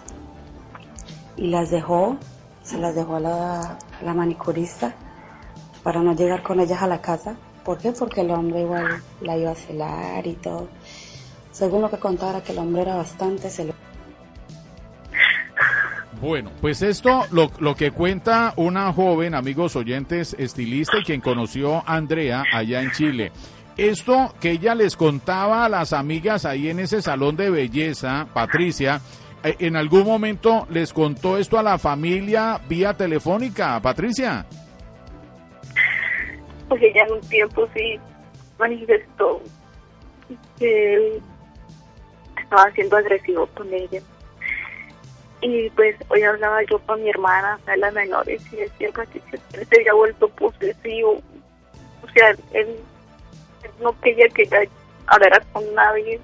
y 1.37 1.49
las 1.49 1.71
dejó, 1.71 2.16
se 2.62 2.78
las 2.78 2.95
dejó 2.95 3.16
a 3.16 3.21
la, 3.21 3.78
la 4.04 4.14
manicurista 4.14 4.95
para 5.83 6.02
no 6.02 6.14
llegar 6.14 6.42
con 6.42 6.61
ellas 6.61 6.83
a 6.83 6.87
la 6.87 7.00
casa. 7.00 7.37
¿Por 7.64 7.78
qué? 7.78 7.92
Porque 7.92 8.21
el 8.21 8.31
hombre 8.31 8.61
igual 8.61 9.02
la 9.21 9.37
iba 9.37 9.50
a 9.52 9.54
celar 9.54 10.26
y 10.26 10.35
todo. 10.35 10.69
Según 11.50 11.83
lo 11.83 11.90
que 11.90 11.99
contara, 11.99 12.42
que 12.42 12.52
el 12.52 12.59
hombre 12.59 12.83
era 12.83 12.97
bastante 12.97 13.50
celoso. 13.50 13.78
Bueno, 16.21 16.52
pues 16.61 16.83
esto 16.83 17.25
lo, 17.33 17.50
lo, 17.59 17.75
que 17.75 17.90
cuenta 17.90 18.54
una 18.57 18.92
joven, 18.92 19.35
amigos 19.35 19.75
oyentes, 19.75 20.37
estilista 20.38 20.99
y 20.99 21.02
quien 21.02 21.21
conoció 21.21 21.78
a 21.78 21.97
Andrea 21.97 22.45
allá 22.52 22.81
en 22.81 22.92
Chile. 22.92 23.33
Esto 23.76 24.34
que 24.40 24.50
ella 24.50 24.74
les 24.74 24.96
contaba 24.96 25.64
a 25.64 25.68
las 25.68 25.92
amigas 25.92 26.44
ahí 26.44 26.68
en 26.68 26.78
ese 26.78 27.00
salón 27.00 27.36
de 27.36 27.50
belleza, 27.50 28.26
Patricia, 28.34 29.00
eh, 29.42 29.56
¿en 29.60 29.76
algún 29.76 30.04
momento 30.04 30.66
les 30.70 30.92
contó 30.92 31.38
esto 31.38 31.58
a 31.58 31.62
la 31.62 31.78
familia 31.78 32.60
vía 32.68 32.94
telefónica, 32.94 33.80
Patricia? 33.80 34.44
Pues 36.68 36.82
ella 36.82 37.04
en 37.06 37.12
un 37.12 37.20
tiempo 37.22 37.66
sí 37.74 37.98
manifestó 38.58 39.40
que 40.58 40.94
él 40.94 41.22
estaba 42.38 42.70
siendo 42.72 42.96
agresivo 42.96 43.46
con 43.54 43.72
ella. 43.72 44.00
Y 45.40 45.70
pues 45.70 45.96
hoy 46.08 46.22
hablaba 46.22 46.62
yo 46.70 46.78
con 46.80 47.02
mi 47.02 47.10
hermana, 47.10 47.58
de 47.66 47.76
las 47.78 47.92
menores, 47.92 48.40
y 48.52 48.56
decía 48.56 48.90
que 48.92 49.20
se 49.64 49.76
había 49.76 49.94
vuelto 49.94 50.28
posesivo. 50.28 51.20
O 52.02 52.08
sea, 52.14 52.30
él 52.52 52.76
no 53.81 53.99
quería 54.00 54.28
que 54.28 54.42
ella 54.42 54.62
hablara 55.07 55.40
con 55.52 55.75
nadie. 55.75 56.21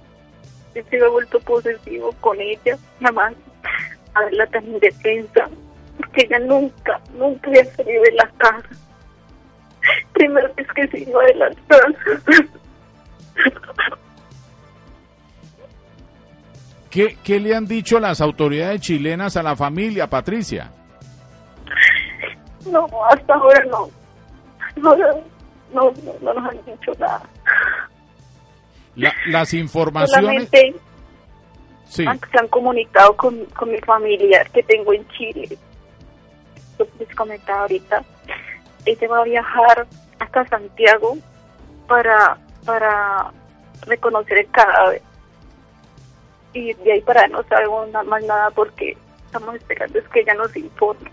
Él 0.75 0.85
se 0.89 0.97
había 0.97 1.09
vuelto 1.09 1.41
posesivo 1.41 2.13
con 2.21 2.41
ella, 2.41 2.79
nada 3.01 3.13
más 3.13 3.35
a 4.15 4.25
verla 4.25 4.47
tan 4.47 4.65
indefensa, 4.67 5.49
porque 5.97 6.23
ella 6.25 6.39
nunca, 6.41 7.01
nunca 7.15 7.49
había 7.49 7.65
salido 7.65 8.03
de 8.03 8.13
la 8.13 8.29
casa. 8.39 8.69
Primero 10.13 10.51
es 10.57 10.67
que 10.73 10.89
se 10.89 10.99
iba 11.01 11.25
de 11.25 11.35
la 11.35 11.51
casa. 11.69 12.45
¿Qué, 16.91 17.17
¿Qué 17.23 17.39
le 17.39 17.55
han 17.55 17.67
dicho 17.67 18.01
las 18.01 18.21
autoridades 18.21 18.81
chilenas 18.81 19.37
a 19.37 19.43
la 19.43 19.55
familia, 19.55 20.09
Patricia? 20.09 20.73
No, 22.67 22.87
hasta 23.11 23.35
ahora 23.35 23.65
no. 23.67 23.91
No, 24.77 24.97
no, 25.73 25.93
no, 26.23 26.35
nos 26.35 26.51
han 26.51 26.65
dicho 26.65 26.93
nada. 26.99 27.23
las 29.27 29.55
informaciones... 29.55 30.49
sí. 31.87 32.05
se 32.05 32.39
han 32.39 32.49
comunicado 32.49 33.17
con, 33.17 33.45
con 33.47 33.71
mi 33.71 33.79
familiar 33.79 34.51
que 34.51 34.63
tengo 34.63 34.93
en 34.93 35.07
Chile. 35.09 35.59
Les 36.99 37.15
comentaba 37.15 37.63
ahorita. 37.63 38.05
Ella 38.85 39.09
va 39.09 39.21
a 39.21 39.25
viajar 39.25 39.87
hasta 40.19 40.47
Santiago 40.49 41.19
para, 41.87 42.39
para 42.65 43.33
reconocer 43.87 44.39
el 44.39 44.51
cadáver. 44.51 45.03
Y 46.53 46.73
de 46.75 46.93
ahí 46.93 47.01
para 47.03 47.27
no 47.29 47.43
sabemos 47.45 47.91
más 48.07 48.25
nada 48.25 48.51
porque 48.51 48.97
estamos 49.27 49.55
esperando 49.57 49.99
es 49.99 50.09
que 50.09 50.21
ella 50.21 50.35
nos 50.35 50.57
informe. 50.57 51.11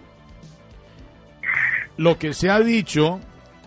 Lo 1.97 2.17
que 2.17 2.33
se 2.33 2.49
ha 2.49 2.59
dicho 2.59 3.19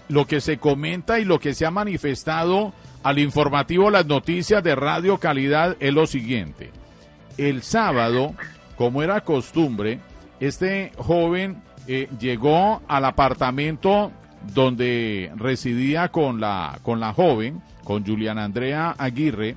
lo 0.08 0.26
que 0.26 0.40
se 0.40 0.58
comenta 0.58 1.18
y 1.18 1.24
lo 1.24 1.38
que 1.38 1.54
se 1.54 1.66
ha 1.66 1.70
manifestado 1.70 2.72
al 3.02 3.18
informativo 3.18 3.90
Las 3.90 4.06
Noticias 4.06 4.62
de 4.62 4.74
Radio 4.74 5.18
Calidad 5.18 5.76
es 5.80 5.92
lo 5.92 6.06
siguiente. 6.06 6.70
El 7.36 7.62
sábado, 7.62 8.34
como 8.76 9.02
era 9.02 9.20
costumbre, 9.20 10.00
este 10.40 10.92
joven 10.96 11.62
eh, 11.86 12.08
llegó 12.18 12.82
al 12.88 13.04
apartamento 13.04 14.12
donde 14.54 15.32
residía 15.36 16.08
con 16.08 16.40
la, 16.40 16.78
con 16.82 17.00
la 17.00 17.12
joven, 17.12 17.62
con 17.84 18.04
Juliana 18.04 18.44
Andrea 18.44 18.94
Aguirre, 18.98 19.56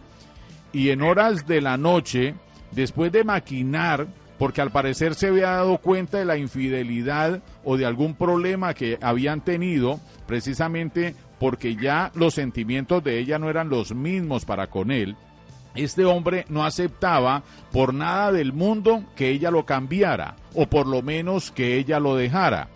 y 0.74 0.90
en 0.90 1.02
horas 1.02 1.48
de 1.48 1.62
la 1.62 1.78
noche, 1.78 2.36
después 2.72 3.12
de 3.12 3.24
maquinar 3.24 4.08
porque 4.42 4.60
al 4.60 4.72
parecer 4.72 5.14
se 5.14 5.28
había 5.28 5.52
dado 5.52 5.78
cuenta 5.78 6.18
de 6.18 6.26
la 6.26 6.36
infidelidad 6.36 7.44
o 7.64 7.78
de 7.78 7.86
algún 7.86 8.16
problema 8.16 8.74
que 8.74 8.98
habían 9.00 9.42
tenido, 9.42 10.00
precisamente 10.26 11.14
porque 11.40 11.76
ya 11.76 12.12
los 12.16 12.34
sentimientos 12.34 13.04
de 13.04 13.20
ella 13.20 13.38
no 13.38 13.52
eran 13.52 13.70
los 13.70 13.94
mismos 13.94 14.44
para 14.44 14.66
con 14.66 14.90
él. 14.90 15.16
Este 15.76 16.06
hombre 16.06 16.46
no 16.50 16.66
aceptaba 16.66 17.44
por 17.72 17.94
nada 17.94 18.32
del 18.32 18.52
mundo 18.52 19.04
que 19.16 19.30
ella 19.30 19.52
lo 19.52 19.68
cambiara, 19.68 20.38
o 20.56 20.66
por 20.66 20.88
lo 20.88 21.04
menos 21.04 21.52
que 21.52 21.78
ella 21.78 22.00
lo 22.00 22.16
dejara. 22.16 22.70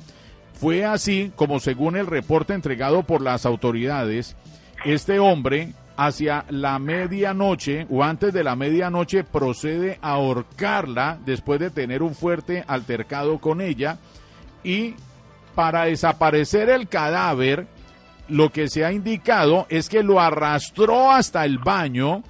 Fue 0.54 0.86
así 0.86 1.32
como 1.36 1.60
según 1.60 1.98
el 1.98 2.06
reporte 2.06 2.54
entregado 2.54 3.08
por 3.08 3.22
las 3.22 3.44
autoridades, 3.44 4.36
este 4.84 5.18
hombre 5.18 5.74
hacia 5.98 6.46
la 6.50 6.80
medianoche 6.80 7.88
o 7.90 8.04
antes 8.04 8.34
de 8.34 8.44
la 8.44 8.56
medianoche 8.56 9.24
procede 9.24 9.98
a 10.02 10.12
ahorcarla 10.12 11.20
después 11.26 11.60
de 11.60 11.70
tener 11.70 12.04
un 12.04 12.16
fuerte 12.16 12.64
altercado 12.68 13.40
con 13.40 13.62
ella 13.62 13.98
y 14.64 14.96
para 15.54 15.86
desaparecer 15.86 16.70
el 16.70 16.88
cadáver 16.88 17.68
lo 18.28 18.52
que 18.52 18.68
se 18.68 18.84
ha 18.84 18.92
indicado 18.92 19.68
es 19.70 19.88
que 19.88 20.04
lo 20.04 20.20
arrastró 20.20 21.12
hasta 21.12 21.46
el 21.46 21.60
baño 21.60 22.24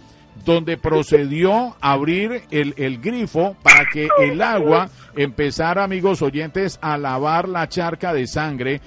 donde 0.43 0.77
procedió 0.77 1.75
a 1.79 1.93
abrir 1.93 2.43
el, 2.51 2.73
el, 2.77 2.99
grifo 2.99 3.55
para 3.63 3.85
que 3.91 4.09
el 4.19 4.41
agua 4.41 4.89
empezara, 5.15 5.83
amigos 5.83 6.21
oyentes, 6.21 6.77
a 6.81 6.97
lavar 6.97 7.47
la 7.47 7.69
charca 7.69 8.13
de 8.13 8.27
sangre 8.27 8.81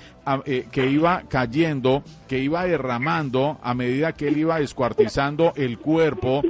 eh, 0.45 0.67
que 0.71 0.91
iba 0.91 1.23
cayendo, 1.29 2.03
que 2.29 2.39
iba 2.39 2.65
derramando 2.65 3.59
a 3.63 3.73
medida 3.73 4.13
que 4.13 4.29
él 4.29 4.37
iba 4.37 4.61
descuartizando 4.61 5.53
el 5.57 5.79
cuerpo. 5.79 6.43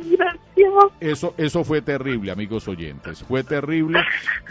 Eso, 1.01 1.35
eso 1.37 1.65
fue 1.65 1.83
terrible, 1.83 2.33
amigos 2.33 2.67
oyentes. 2.69 3.23
Fue 3.23 3.45
terrible 3.45 4.01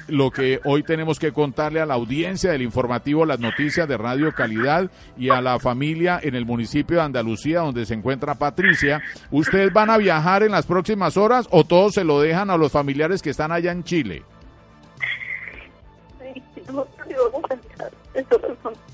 lo 0.08 0.32
que 0.32 0.60
hoy 0.64 0.84
tenemos 0.84 1.20
que 1.20 1.32
contarle 1.32 1.82
a 1.82 1.86
la 1.86 1.96
audiencia 1.96 2.52
del 2.52 2.62
informativo 2.62 3.26
Las 3.26 3.40
Noticias 3.40 3.88
de 3.88 3.98
Radio 3.98 4.32
Calidad 4.34 4.90
y 5.18 5.30
a 5.30 5.42
la 5.42 5.60
familia 5.60 6.20
en 6.22 6.36
el 6.36 6.46
municipio 6.46 6.98
de 6.98 7.04
Andalucía 7.04 7.60
donde 7.60 7.86
se 7.86 7.94
encuentra 7.94 8.36
Patricia. 8.36 9.02
¿Ustedes 9.32 9.74
van 9.74 9.90
a 9.90 9.98
viajar 9.98 10.44
en 10.44 10.52
las 10.52 10.66
próximas 10.66 11.18
horas 11.18 11.48
o 11.52 11.64
todos 11.66 11.94
se 11.94 12.04
lo 12.04 12.22
dejan 12.22 12.50
a 12.50 12.58
los 12.58 12.72
familiares 12.72 13.22
que 13.22 13.30
están 13.30 13.52
allá 13.52 13.72
en 13.72 13.84
Chile? 13.84 14.24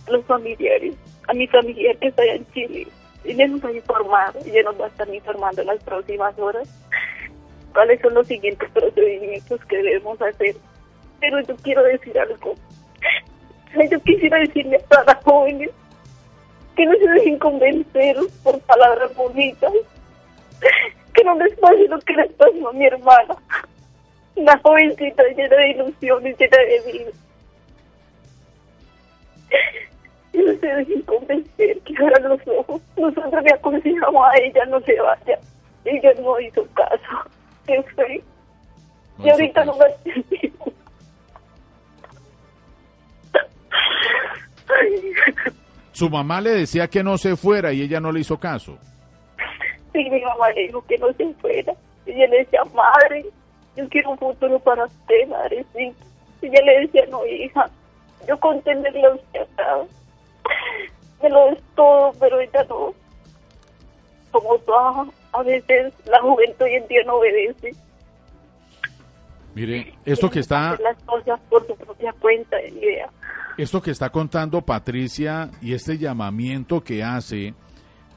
los 0.07 0.25
familiares, 0.25 0.95
a 1.27 1.33
mi 1.33 1.47
familiar 1.47 1.97
que 1.97 2.07
está 2.07 2.21
allá 2.21 2.35
en 2.35 2.51
Chile. 2.53 2.87
Y 3.23 3.35
ya 3.35 3.47
nos 3.47 3.63
ha 3.63 3.71
informado, 3.71 4.39
y 4.45 4.51
ya 4.51 4.63
nos 4.63 4.79
va 4.79 4.85
a 4.85 4.89
estar 4.89 5.07
informando 5.13 5.61
en 5.61 5.67
las 5.67 5.83
próximas 5.83 6.37
horas 6.37 6.67
cuáles 7.73 7.99
son 8.01 8.13
los 8.13 8.27
siguientes 8.27 8.69
procedimientos 8.71 9.59
que 9.65 9.77
debemos 9.77 10.21
hacer. 10.21 10.55
Pero 11.19 11.41
yo 11.41 11.55
quiero 11.57 11.83
decir 11.83 12.17
algo. 12.19 12.55
Yo 13.89 13.99
quisiera 14.01 14.37
decirle 14.37 14.77
a 14.77 14.79
todas 14.87 15.07
las 15.07 15.23
jóvenes 15.23 15.69
que 16.75 16.85
no 16.85 16.93
se 16.93 17.09
dejen 17.09 17.39
convencer 17.39 18.17
por 18.43 18.59
palabras 18.61 19.15
bonitas, 19.15 19.73
que 21.13 21.23
no 21.23 21.35
les 21.35 21.57
pase 21.57 21.87
lo 21.87 21.99
que 21.99 22.13
les 22.13 22.31
pasó 22.33 22.69
a 22.69 22.73
mi 22.73 22.85
hermana, 22.85 23.35
Una 24.35 24.57
jovencita 24.59 25.23
llena 25.35 25.55
de 25.55 25.69
ilusiones, 25.71 26.37
llena 26.37 26.57
de 26.57 26.91
vida. 26.91 27.11
Y 30.63 30.67
no 30.67 30.71
se 30.71 30.75
dejen 30.75 31.01
convencer 31.03 31.79
que 31.81 31.93
ahora 31.99 32.19
los 32.29 32.39
ojos. 32.47 32.81
Nosotros 32.97 33.43
le 33.43 33.51
aconsejamos 33.51 34.25
a 34.25 34.37
ella 34.37 34.65
no 34.65 34.79
se 34.81 34.99
vaya. 34.99 35.39
Ella 35.85 36.13
no 36.21 36.39
hizo 36.39 36.65
caso. 36.73 37.29
Qué 37.67 37.83
fue. 37.95 38.23
No 39.17 39.25
y 39.25 39.29
ahorita 39.29 39.65
no 39.65 39.77
caso. 39.77 39.95
me 40.05 40.13
entiendo. 40.13 40.73
Ay, 44.69 45.13
Su 45.91 46.09
mamá 46.09 46.41
le 46.41 46.51
decía 46.51 46.87
que 46.87 47.03
no 47.03 47.17
se 47.17 47.35
fuera 47.35 47.73
y 47.73 47.81
ella 47.81 47.99
no 47.99 48.11
le 48.11 48.21
hizo 48.21 48.39
caso. 48.39 48.77
Sí, 49.91 50.09
mi 50.09 50.21
mamá 50.21 50.49
le 50.51 50.63
dijo 50.63 50.83
que 50.87 50.97
no 50.97 51.11
se 51.13 51.33
fuera. 51.35 51.73
Y 52.05 52.11
ella 52.11 52.27
le 52.27 52.37
decía, 52.39 52.61
madre, 52.73 53.25
yo 53.75 53.87
quiero 53.89 54.11
un 54.11 54.17
futuro 54.17 54.59
para 54.59 54.85
usted, 54.85 55.27
madrecita. 55.27 56.05
Y 56.41 56.47
ella 56.47 56.61
le 56.65 56.79
decía, 56.81 57.05
no, 57.09 57.25
hija, 57.25 57.69
yo 58.27 58.39
con 58.39 58.61
tenerla 58.61 59.09
a 59.09 59.13
usted 59.15 59.41
acá, 59.41 59.77
me 61.21 61.29
lo 61.29 61.49
es 61.49 61.59
todo, 61.75 62.11
pero 62.19 62.39
ella 62.39 62.65
no. 62.69 62.93
Como 64.31 64.57
toda, 64.59 65.05
a 65.31 65.43
veces 65.43 65.93
la 66.05 66.19
juventud 66.21 66.65
hoy 66.65 66.75
en 66.75 66.87
día 66.87 67.03
no 67.05 67.15
obedece. 67.15 67.71
Mire, 69.55 69.93
esto 70.05 70.29
que 70.29 70.39
está 70.39 70.77
las 70.81 71.01
cosas 71.03 71.39
por 71.49 71.65
su 71.67 71.75
propia 71.75 72.11
cuenta 72.19 72.59
idea. 72.61 73.07
esto 73.57 73.81
que 73.81 73.91
está 73.91 74.09
contando 74.09 74.61
Patricia 74.61 75.51
y 75.61 75.73
este 75.73 75.99
llamamiento 75.99 76.83
que 76.83 77.03
hace 77.03 77.53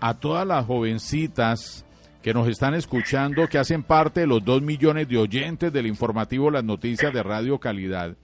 a 0.00 0.14
todas 0.14 0.46
las 0.46 0.64
jovencitas 0.64 1.84
que 2.22 2.32
nos 2.32 2.48
están 2.48 2.74
escuchando, 2.74 3.46
que 3.48 3.58
hacen 3.58 3.82
parte 3.82 4.20
de 4.20 4.26
los 4.26 4.44
dos 4.44 4.62
millones 4.62 5.08
de 5.08 5.18
oyentes 5.18 5.72
del 5.72 5.86
informativo 5.86 6.50
Las 6.50 6.64
Noticias 6.64 7.12
de 7.12 7.22
Radio 7.22 7.58
Calidad. 7.60 8.16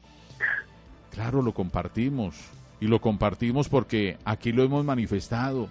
Claro, 1.11 1.42
lo 1.42 1.52
compartimos 1.52 2.50
y 2.82 2.88
lo 2.88 3.00
compartimos 3.00 3.68
porque 3.68 4.18
aquí 4.24 4.50
lo 4.50 4.64
hemos 4.64 4.84
manifestado. 4.84 5.68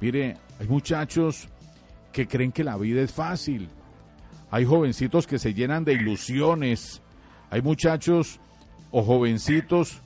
Mire, 0.00 0.38
hay 0.58 0.66
muchachos 0.66 1.46
que 2.10 2.26
creen 2.26 2.52
que 2.52 2.64
la 2.64 2.78
vida 2.78 3.02
es 3.02 3.12
fácil. 3.12 3.68
Hay 4.50 4.64
jovencitos 4.64 5.26
que 5.26 5.38
se 5.38 5.52
llenan 5.52 5.84
de 5.84 5.92
ilusiones. 5.92 7.02
Hay 7.50 7.60
muchachos 7.60 8.40
o 8.90 9.02
jovencitos 9.02 10.00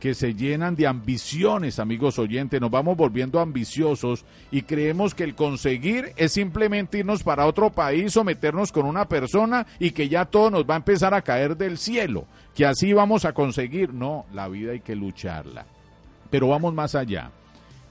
que 0.00 0.14
se 0.14 0.34
llenan 0.34 0.76
de 0.76 0.86
ambiciones, 0.86 1.78
amigos 1.78 2.18
oyentes. 2.18 2.60
Nos 2.60 2.70
vamos 2.70 2.96
volviendo 2.96 3.40
ambiciosos 3.40 4.24
y 4.50 4.62
creemos 4.62 5.14
que 5.14 5.24
el 5.24 5.34
conseguir 5.34 6.12
es 6.16 6.32
simplemente 6.32 6.98
irnos 6.98 7.22
para 7.22 7.46
otro 7.46 7.70
país 7.70 8.16
o 8.16 8.24
meternos 8.24 8.70
con 8.72 8.86
una 8.86 9.08
persona 9.08 9.66
y 9.78 9.90
que 9.90 10.08
ya 10.08 10.24
todo 10.24 10.50
nos 10.50 10.64
va 10.64 10.74
a 10.74 10.78
empezar 10.78 11.14
a 11.14 11.22
caer 11.22 11.56
del 11.56 11.78
cielo, 11.78 12.26
que 12.54 12.66
así 12.66 12.92
vamos 12.92 13.24
a 13.24 13.32
conseguir. 13.32 13.92
No, 13.92 14.26
la 14.32 14.48
vida 14.48 14.72
hay 14.72 14.80
que 14.80 14.94
lucharla. 14.94 15.66
Pero 16.30 16.48
vamos 16.48 16.74
más 16.74 16.94
allá. 16.94 17.30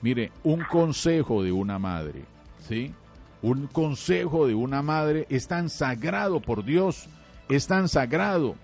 Mire, 0.01 0.31
un 0.43 0.63
consejo 0.63 1.43
de 1.43 1.51
una 1.51 1.79
madre, 1.79 2.23
¿sí? 2.67 2.93
Un 3.41 3.67
consejo 3.67 4.47
de 4.47 4.55
una 4.55 4.81
madre 4.81 5.25
es 5.29 5.47
tan 5.47 5.69
sagrado 5.69 6.39
por 6.39 6.63
Dios, 6.63 7.07
es 7.49 7.67
tan 7.67 7.89
sagrado. 7.89 8.55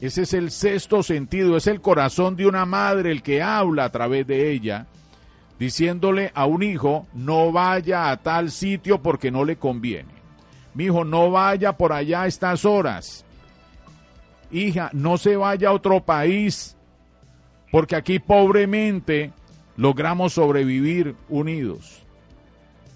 Ese 0.00 0.22
es 0.22 0.32
el 0.32 0.50
sexto 0.50 1.02
sentido, 1.02 1.56
es 1.56 1.66
el 1.66 1.80
corazón 1.80 2.36
de 2.36 2.46
una 2.46 2.64
madre 2.64 3.10
el 3.10 3.22
que 3.22 3.42
habla 3.42 3.84
a 3.84 3.90
través 3.90 4.26
de 4.26 4.52
ella, 4.52 4.86
diciéndole 5.58 6.30
a 6.34 6.46
un 6.46 6.62
hijo, 6.62 7.06
no 7.14 7.50
vaya 7.50 8.10
a 8.10 8.16
tal 8.16 8.52
sitio 8.52 9.02
porque 9.02 9.30
no 9.30 9.44
le 9.44 9.56
conviene. 9.56 10.18
Mi 10.74 10.84
hijo, 10.84 11.04
no 11.04 11.32
vaya 11.32 11.72
por 11.72 11.92
allá 11.92 12.22
a 12.22 12.26
estas 12.28 12.64
horas. 12.64 13.24
Hija, 14.52 14.90
no 14.92 15.18
se 15.18 15.36
vaya 15.36 15.70
a 15.70 15.72
otro 15.72 16.00
país, 16.00 16.76
porque 17.72 17.96
aquí 17.96 18.20
pobremente 18.20 19.32
logramos 19.76 20.34
sobrevivir 20.34 21.16
unidos. 21.28 22.04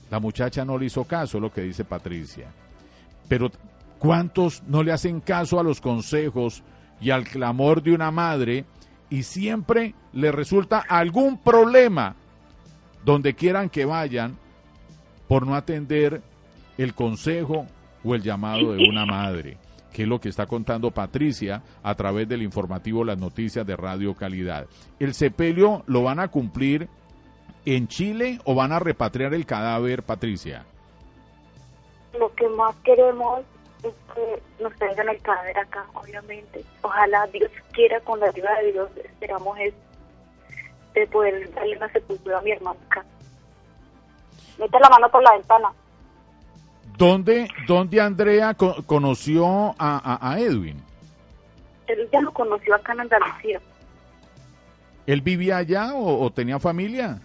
La 0.09 0.21
muchacha 0.21 0.65
no 0.65 0.79
le 0.79 0.87
hizo 0.87 1.05
caso, 1.05 1.41
lo 1.41 1.53
que 1.53 1.63
dice 1.63 1.85
Patricia. 1.85 2.47
Pero 3.29 3.51
¿cuántos 3.99 4.63
no 4.69 4.85
le 4.85 4.93
hacen 4.93 5.21
caso 5.21 5.59
a 5.59 5.65
los 5.65 5.81
consejos 5.81 6.63
y 7.03 7.11
al 7.11 7.25
clamor 7.25 7.83
de 7.83 7.93
una 7.93 8.11
madre 8.11 8.65
y 9.11 9.25
siempre 9.25 9.95
le 10.13 10.31
resulta 10.33 10.79
algún 10.79 11.37
problema 11.37 12.15
donde 13.05 13.35
quieran 13.35 13.69
que 13.69 13.85
vayan 13.85 14.39
por 15.29 15.47
no 15.47 15.55
atender 15.55 16.23
el 16.79 16.95
consejo 16.95 17.67
o 18.05 18.15
el 18.15 18.23
llamado 18.23 18.73
de 18.73 18.89
una 18.89 19.05
madre? 19.05 19.59
que 19.93 20.05
es 20.05 20.09
lo 20.09 20.21
que 20.21 20.31
está 20.31 20.47
contando 20.47 20.91
Patricia 20.91 21.63
a 21.83 21.95
través 21.95 22.27
del 22.27 22.43
informativo 22.43 23.05
Las 23.05 23.19
Noticias 23.19 23.67
de 23.67 23.77
Radio 23.77 24.15
Calidad. 24.15 24.67
¿El 24.99 25.13
sepelio 25.13 25.83
lo 25.87 26.03
van 26.03 26.19
a 26.19 26.29
cumplir 26.29 26.89
en 27.67 27.89
Chile 27.89 28.41
o 28.45 28.55
van 28.55 28.73
a 28.73 28.79
repatriar 28.79 29.35
el 29.35 29.45
cadáver, 29.45 30.03
Patricia? 30.03 30.65
Lo 32.19 32.35
que 32.35 32.49
más 32.49 32.75
queremos 32.77 33.43
es 33.83 33.93
que 34.15 34.63
nos 34.63 34.75
traigan 34.77 35.09
el 35.09 35.21
cadáver 35.23 35.59
acá, 35.59 35.85
obviamente. 35.95 36.65
Ojalá 36.83 37.27
Dios 37.29 37.51
quiera, 37.73 38.01
con 38.01 38.21
la 38.21 38.27
ayuda 38.27 38.55
de 38.61 38.73
Dios, 38.73 38.91
esperamos 38.97 39.59
es 39.59 39.75
de 40.95 41.07
poder 41.09 41.53
darle 41.55 41.77
una 41.77 41.91
sepultura 41.93 42.39
a 42.39 42.43
mi 42.43 42.53
hermano 42.53 42.79
acá. 42.91 43.05
Mete 44.59 44.79
la 44.79 44.89
mano 44.91 45.11
por 45.11 45.23
la 45.23 45.33
ventana. 45.33 45.73
¿Dónde, 46.99 47.49
dónde 47.67 48.01
Andrea 48.01 48.55
co- 48.55 48.83
conoció 48.87 49.47
a, 49.79 49.99
a- 50.19 50.33
a 50.33 50.39
Edwin? 50.39 50.83
Él 51.87 52.09
ya 52.13 52.21
lo 52.21 52.33
conoció 52.33 52.75
acá 52.75 52.93
en 52.93 53.01
Andalucía. 53.01 53.61
¿Él 55.07 55.21
vivía 55.21 55.57
allá 55.57 55.95
o, 55.95 56.23
o 56.25 56.31
tenía 56.31 56.59
familia? 56.61 57.19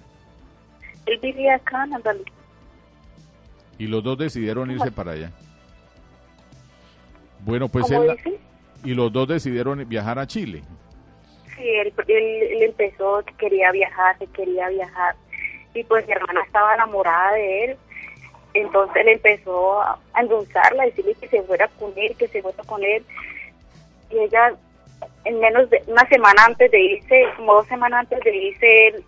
Él 1.05 1.19
vivía 1.19 1.55
acá 1.55 1.83
en 1.83 1.93
Andalucía. 1.95 2.33
Y 3.77 3.85
los 3.87 4.03
dos 4.03 4.17
decidieron 4.17 4.71
irse 4.71 4.91
para 4.91 5.11
allá. 5.11 5.31
Bueno, 7.47 7.69
pues 7.69 7.85
¿Cómo 7.87 8.03
él, 8.03 8.17
dice? 8.17 8.39
y 8.83 8.93
los 8.93 9.11
dos 9.11 9.27
decidieron 9.27 9.87
viajar 9.89 10.19
a 10.19 10.27
Chile. 10.27 10.61
Sí, 11.55 11.63
él, 11.67 11.93
él, 12.07 12.43
él 12.51 12.63
empezó 12.63 13.23
que 13.25 13.33
quería 13.35 13.71
viajar, 13.71 14.17
que 14.19 14.27
quería 14.27 14.69
viajar. 14.69 15.15
Y 15.73 15.83
pues 15.85 16.05
mi 16.05 16.13
hermana 16.13 16.43
estaba 16.45 16.75
enamorada 16.75 17.33
de 17.33 17.65
él. 17.65 17.77
Entonces 18.53 18.97
él 18.97 19.07
empezó 19.09 19.81
a 19.81 19.97
a 20.17 20.21
endulzarla, 20.21 20.83
a 20.83 20.85
decirle 20.87 21.15
que 21.15 21.27
se 21.27 21.41
fuera 21.43 21.67
con 21.79 21.93
él, 21.95 22.15
que 22.17 22.27
se 22.27 22.41
fuera 22.41 22.63
con 22.63 22.83
él. 22.83 23.05
Y 24.09 24.17
ella, 24.17 24.53
en 25.25 25.39
menos 25.39 25.69
de 25.69 25.81
una 25.87 26.07
semana 26.09 26.45
antes 26.45 26.71
de 26.71 26.81
irse, 26.81 27.25
como 27.37 27.53
dos 27.53 27.67
semanas 27.67 28.01
antes 28.01 28.19
de 28.23 28.35
irse, 28.35 28.87
él, 28.87 29.03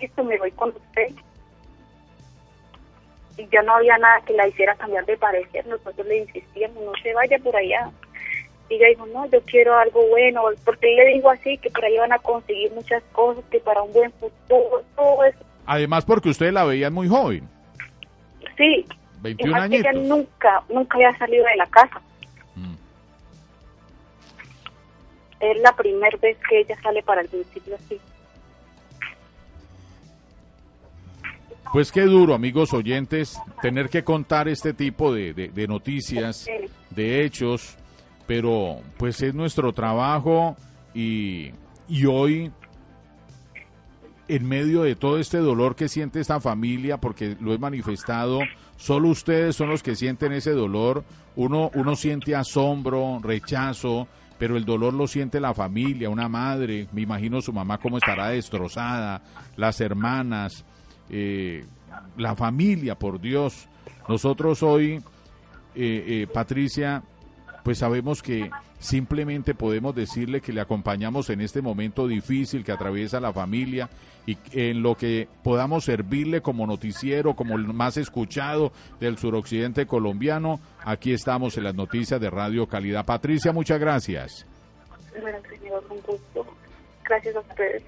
listo, 0.00 0.24
me 0.24 0.38
voy 0.38 0.50
con 0.52 0.70
usted. 0.70 1.08
Y 3.42 3.48
ya 3.50 3.62
no 3.62 3.74
había 3.74 3.98
nada 3.98 4.20
que 4.24 4.34
la 4.34 4.46
hiciera 4.46 4.76
cambiar 4.76 5.04
de 5.04 5.16
parecer. 5.16 5.66
Nosotros 5.66 6.06
le 6.06 6.18
insistíamos, 6.18 6.82
no 6.84 6.92
se 7.02 7.12
vaya 7.12 7.38
por 7.40 7.56
allá. 7.56 7.90
Y 8.68 8.74
ella 8.74 8.88
dijo, 8.88 9.06
no, 9.06 9.26
yo 9.26 9.42
quiero 9.42 9.76
algo 9.76 10.06
bueno, 10.08 10.44
porque 10.64 10.92
él 10.92 10.96
le 10.96 11.14
dijo 11.14 11.30
así, 11.30 11.58
que 11.58 11.70
por 11.70 11.84
ahí 11.84 11.98
van 11.98 12.12
a 12.12 12.18
conseguir 12.18 12.72
muchas 12.72 13.02
cosas, 13.12 13.44
que 13.50 13.58
para 13.58 13.82
un 13.82 13.92
buen 13.92 14.12
futuro, 14.12 14.82
todo 14.94 15.24
eso. 15.24 15.38
Además 15.66 16.04
porque 16.04 16.30
ustedes 16.30 16.52
la 16.52 16.64
veían 16.64 16.92
muy 16.92 17.08
joven, 17.08 17.48
Sí, 18.56 18.86
21 19.22 19.56
además 19.56 19.70
que 19.70 19.88
ella 19.88 19.92
nunca, 19.92 20.62
nunca 20.68 20.96
había 20.96 21.18
salido 21.18 21.44
de 21.44 21.56
la 21.56 21.66
casa. 21.66 22.00
Mm. 22.54 22.74
Es 25.40 25.60
la 25.60 25.74
primera 25.74 26.16
vez 26.18 26.36
que 26.48 26.60
ella 26.60 26.76
sale 26.82 27.02
para 27.02 27.22
el 27.22 27.30
municipio 27.30 27.74
así. 27.74 28.00
Pues 31.72 31.90
qué 31.90 32.02
duro, 32.02 32.34
amigos 32.34 32.74
oyentes, 32.74 33.40
tener 33.62 33.88
que 33.88 34.04
contar 34.04 34.46
este 34.46 34.74
tipo 34.74 35.14
de, 35.14 35.66
noticias, 35.66 36.44
de 36.90 37.24
hechos, 37.24 37.78
pero 38.26 38.80
pues 38.98 39.22
es 39.22 39.34
nuestro 39.34 39.72
trabajo 39.72 40.54
y, 40.92 41.50
y 41.88 42.04
hoy, 42.04 42.52
en 44.28 44.46
medio 44.46 44.82
de 44.82 44.96
todo 44.96 45.18
este 45.18 45.38
dolor 45.38 45.74
que 45.74 45.88
siente 45.88 46.20
esta 46.20 46.40
familia, 46.40 46.98
porque 46.98 47.38
lo 47.40 47.54
he 47.54 47.58
manifestado, 47.58 48.40
solo 48.76 49.08
ustedes 49.08 49.56
son 49.56 49.70
los 49.70 49.82
que 49.82 49.96
sienten 49.96 50.32
ese 50.32 50.50
dolor, 50.50 51.04
uno, 51.36 51.70
uno 51.72 51.96
siente 51.96 52.36
asombro, 52.36 53.18
rechazo, 53.22 54.08
pero 54.38 54.58
el 54.58 54.66
dolor 54.66 54.92
lo 54.92 55.06
siente 55.06 55.40
la 55.40 55.54
familia, 55.54 56.10
una 56.10 56.28
madre, 56.28 56.86
me 56.92 57.00
imagino 57.00 57.40
su 57.40 57.54
mamá 57.54 57.78
cómo 57.78 57.96
estará 57.96 58.28
destrozada, 58.28 59.22
las 59.56 59.80
hermanas, 59.80 60.66
eh, 61.12 61.64
la 62.16 62.34
familia, 62.34 62.98
por 62.98 63.20
Dios. 63.20 63.68
Nosotros 64.08 64.62
hoy, 64.62 64.94
eh, 64.94 65.02
eh, 65.74 66.26
Patricia, 66.32 67.02
pues 67.62 67.78
sabemos 67.78 68.22
que 68.22 68.50
simplemente 68.78 69.54
podemos 69.54 69.94
decirle 69.94 70.40
que 70.40 70.52
le 70.52 70.60
acompañamos 70.60 71.30
en 71.30 71.40
este 71.40 71.62
momento 71.62 72.08
difícil 72.08 72.64
que 72.64 72.72
atraviesa 72.72 73.20
la 73.20 73.32
familia 73.32 73.88
y 74.26 74.36
en 74.52 74.82
lo 74.82 74.96
que 74.96 75.28
podamos 75.44 75.84
servirle 75.84 76.42
como 76.42 76.66
noticiero, 76.66 77.34
como 77.34 77.56
el 77.56 77.66
más 77.72 77.96
escuchado 77.96 78.72
del 78.98 79.18
suroccidente 79.18 79.86
colombiano. 79.86 80.60
Aquí 80.84 81.12
estamos 81.12 81.56
en 81.58 81.64
las 81.64 81.74
noticias 81.74 82.20
de 82.20 82.30
Radio 82.30 82.66
Calidad. 82.66 83.04
Patricia, 83.04 83.52
muchas 83.52 83.78
gracias. 83.78 84.46
Gusto. 86.06 86.46
Gracias 87.04 87.36
a 87.36 87.40
ustedes. 87.40 87.82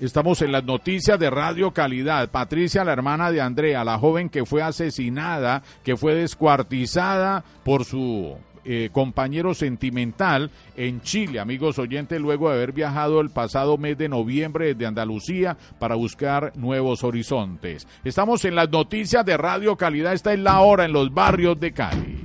Estamos 0.00 0.42
en 0.42 0.50
las 0.50 0.64
noticias 0.64 1.20
de 1.20 1.30
Radio 1.30 1.70
Calidad. 1.72 2.28
Patricia, 2.28 2.84
la 2.84 2.92
hermana 2.92 3.30
de 3.30 3.40
Andrea, 3.40 3.84
la 3.84 3.96
joven 3.96 4.28
que 4.28 4.44
fue 4.44 4.60
asesinada, 4.60 5.62
que 5.84 5.96
fue 5.96 6.14
descuartizada 6.14 7.44
por 7.62 7.84
su 7.84 8.36
eh, 8.64 8.88
compañero 8.90 9.54
sentimental 9.54 10.50
en 10.76 11.00
Chile, 11.02 11.38
amigos 11.38 11.78
oyentes, 11.78 12.20
luego 12.20 12.48
de 12.48 12.56
haber 12.56 12.72
viajado 12.72 13.20
el 13.20 13.30
pasado 13.30 13.78
mes 13.78 13.96
de 13.96 14.08
noviembre 14.08 14.74
desde 14.74 14.86
Andalucía 14.86 15.56
para 15.78 15.94
buscar 15.94 16.52
nuevos 16.56 17.04
horizontes. 17.04 17.86
Estamos 18.02 18.44
en 18.44 18.56
las 18.56 18.70
noticias 18.70 19.24
de 19.24 19.36
Radio 19.36 19.76
Calidad. 19.76 20.12
Esta 20.12 20.32
es 20.32 20.40
la 20.40 20.60
hora 20.60 20.86
en 20.86 20.92
los 20.92 21.14
barrios 21.14 21.60
de 21.60 21.72
Cali. 21.72 22.24